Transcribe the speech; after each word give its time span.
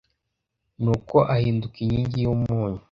Nuko 0.81 1.17
ahinduka 1.33 1.77
inkingi 1.85 2.17
y’umunyu 2.25 2.79